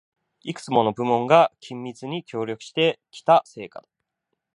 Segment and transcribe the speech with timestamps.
[0.41, 3.87] いくつもの部門が緊密に協力してきた成果だ